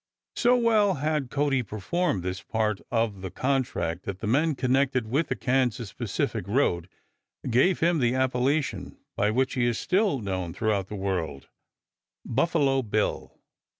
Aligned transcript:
So 0.35 0.57
well 0.57 0.95
had 0.95 1.29
Cody 1.29 1.61
performed 1.61 2.23
his 2.23 2.41
part 2.41 2.81
of 2.89 3.21
the 3.21 3.29
contract 3.29 4.01
that 4.05 4.17
the 4.17 4.25
men 4.25 4.55
connected 4.55 5.07
with 5.07 5.27
the 5.27 5.35
Kansas 5.35 5.93
Pacific 5.93 6.47
road 6.47 6.89
gave 7.47 7.81
him 7.81 7.99
the 7.99 8.15
appellation 8.15 8.97
by 9.15 9.29
which 9.29 9.53
he 9.53 9.65
is 9.67 9.77
still 9.77 10.17
known 10.17 10.55
throughout 10.55 10.87
the 10.87 10.95
world, 10.95 11.49
"Buffalo 12.25 12.81
Bill." 12.81 13.37